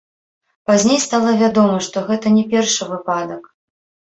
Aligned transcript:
Пазней 0.69 0.99
стала 1.03 1.31
вядома, 1.43 1.77
што 1.89 2.05
гэта 2.09 2.35
не 2.39 2.45
першы 2.55 2.91
выпадак. 2.95 3.43